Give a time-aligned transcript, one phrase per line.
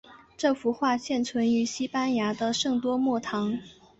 [0.35, 3.59] 这幅画现存于西班牙的圣多默堂。